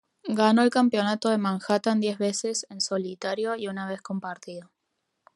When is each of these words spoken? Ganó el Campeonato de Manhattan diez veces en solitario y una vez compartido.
Ganó 0.33 0.63
el 0.63 0.71
Campeonato 0.71 1.29
de 1.29 1.37
Manhattan 1.37 1.99
diez 1.99 2.17
veces 2.17 2.65
en 2.71 2.81
solitario 2.81 3.55
y 3.55 3.67
una 3.67 3.87
vez 3.87 4.01
compartido. 4.01 4.71